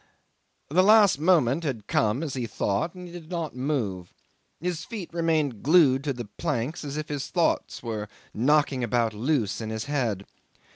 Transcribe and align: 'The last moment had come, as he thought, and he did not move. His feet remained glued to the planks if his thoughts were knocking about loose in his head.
'The 0.71 0.81
last 0.81 1.19
moment 1.19 1.63
had 1.63 1.85
come, 1.85 2.23
as 2.23 2.33
he 2.33 2.47
thought, 2.47 2.95
and 2.95 3.05
he 3.05 3.11
did 3.13 3.29
not 3.29 3.55
move. 3.55 4.11
His 4.59 4.83
feet 4.83 5.13
remained 5.13 5.61
glued 5.61 6.03
to 6.05 6.11
the 6.13 6.25
planks 6.25 6.83
if 6.83 7.07
his 7.07 7.27
thoughts 7.27 7.83
were 7.83 8.09
knocking 8.33 8.83
about 8.83 9.13
loose 9.13 9.61
in 9.61 9.69
his 9.69 9.85
head. 9.85 10.25